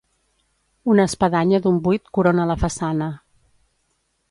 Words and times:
Una 0.93 1.05
espadanya 1.09 1.59
d'un 1.67 1.77
buit 1.89 2.11
corona 2.19 2.49
la 2.55 2.57
façana. 2.65 3.13